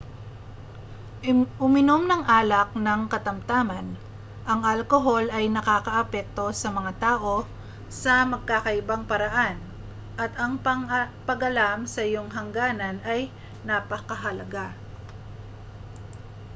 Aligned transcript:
uminom 1.65 2.01
ng 2.09 2.23
alak 2.37 2.69
nang 2.85 3.01
katamtaman 3.13 3.85
ang 4.51 4.59
alkohol 4.73 5.25
ay 5.37 5.45
nakaaapekto 5.55 6.45
sa 6.61 6.69
mga 6.77 6.91
tao 7.05 7.35
sa 8.01 8.13
magkakaibang 8.33 9.03
paraan 9.09 9.57
at 10.23 10.31
ang 10.43 10.53
pag-alam 11.29 11.79
sa 11.93 12.01
iyong 12.09 12.29
hangganan 12.37 12.97
ay 13.11 13.21
napakahalaga 13.69 14.67